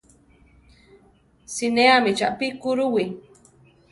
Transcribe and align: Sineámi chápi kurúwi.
Sineámi 1.53 2.11
chápi 2.17 2.47
kurúwi. 2.61 3.05